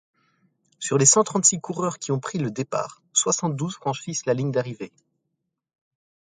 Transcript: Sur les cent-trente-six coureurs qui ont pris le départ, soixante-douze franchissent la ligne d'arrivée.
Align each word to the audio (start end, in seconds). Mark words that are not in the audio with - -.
Sur 0.79 0.97
les 0.97 1.05
cent-trente-six 1.05 1.61
coureurs 1.61 1.99
qui 1.99 2.11
ont 2.11 2.19
pris 2.19 2.39
le 2.39 2.49
départ, 2.49 3.03
soixante-douze 3.13 3.75
franchissent 3.75 4.25
la 4.25 4.33
ligne 4.33 4.49
d'arrivée. 4.51 4.91